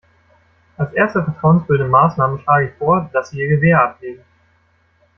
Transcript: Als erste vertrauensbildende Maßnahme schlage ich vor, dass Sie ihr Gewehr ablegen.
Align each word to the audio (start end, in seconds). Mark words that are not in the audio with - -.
Als 0.77 0.93
erste 0.93 1.23
vertrauensbildende 1.23 1.91
Maßnahme 1.91 2.39
schlage 2.39 2.69
ich 2.69 2.73
vor, 2.79 3.07
dass 3.13 3.29
Sie 3.29 3.37
ihr 3.39 3.49
Gewehr 3.49 3.83
ablegen. 3.83 4.23